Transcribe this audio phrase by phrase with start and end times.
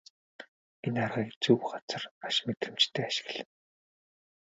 [0.87, 3.43] Энэ аргыг зөв газар маш мэдрэмжтэй ашигла.